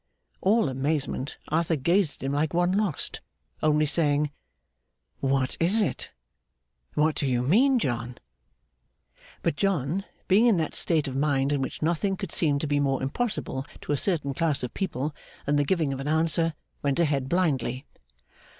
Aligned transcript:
All 0.41 0.67
amazement, 0.67 1.37
Arthur 1.49 1.75
gazed 1.75 2.23
at 2.23 2.25
him 2.25 2.31
like 2.31 2.55
one 2.55 2.71
lost, 2.71 3.21
only 3.61 3.85
saying, 3.85 4.31
'What 5.19 5.55
is 5.59 5.83
it? 5.83 6.09
What 6.95 7.13
do 7.13 7.29
you 7.29 7.43
mean, 7.43 7.77
John?' 7.77 8.17
But, 9.43 9.55
John, 9.55 10.03
being 10.27 10.47
in 10.47 10.57
that 10.57 10.73
state 10.73 11.07
of 11.07 11.15
mind 11.15 11.53
in 11.53 11.61
which 11.61 11.83
nothing 11.83 12.17
would 12.19 12.31
seem 12.31 12.57
to 12.57 12.65
be 12.67 12.79
more 12.79 13.03
impossible 13.03 13.63
to 13.81 13.91
a 13.91 13.95
certain 13.95 14.33
class 14.33 14.63
of 14.63 14.73
people 14.73 15.13
than 15.45 15.57
the 15.57 15.63
giving 15.63 15.93
of 15.93 15.99
an 15.99 16.07
answer, 16.07 16.55
went 16.81 16.97
ahead 16.97 17.29
blindly. 17.29 17.85